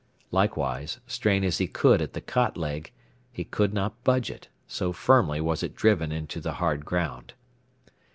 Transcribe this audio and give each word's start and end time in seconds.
Likewise, 0.31 0.99
strain 1.05 1.43
as 1.43 1.59
he 1.59 1.67
could 1.67 2.01
at 2.01 2.13
the 2.13 2.21
cot 2.21 2.57
leg, 2.57 2.91
he 3.31 3.43
could 3.43 3.71
not 3.71 4.03
budge 4.03 4.31
it, 4.31 4.47
so 4.65 4.91
firmly 4.91 5.39
was 5.39 5.61
it 5.61 5.75
driven 5.75 6.11
into 6.11 6.41
the 6.41 6.53
hard 6.53 6.83
ground. 6.85 7.35